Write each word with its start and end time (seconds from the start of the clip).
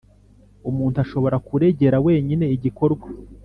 Umuntu 0.69 0.97
ashobora 1.05 1.37
kuregera 1.47 1.97
wenyine 2.07 2.45
igikorwa 2.55 3.07